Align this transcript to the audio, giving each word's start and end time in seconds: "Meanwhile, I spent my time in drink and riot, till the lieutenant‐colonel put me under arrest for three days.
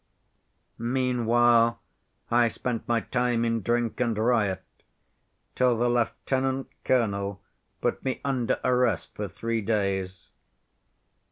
"Meanwhile, 0.79 1.79
I 2.31 2.47
spent 2.47 2.87
my 2.87 3.01
time 3.01 3.45
in 3.45 3.61
drink 3.61 3.99
and 3.99 4.17
riot, 4.17 4.63
till 5.53 5.77
the 5.77 5.89
lieutenant‐colonel 5.89 7.37
put 7.81 8.03
me 8.03 8.19
under 8.25 8.59
arrest 8.63 9.13
for 9.13 9.27
three 9.27 9.61
days. 9.61 10.31